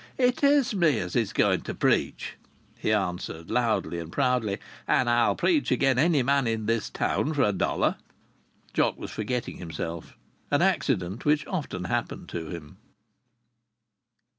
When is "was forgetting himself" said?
8.97-10.17